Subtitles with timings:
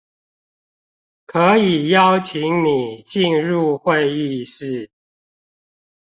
[1.27, 4.89] 可以邀請你進入會議室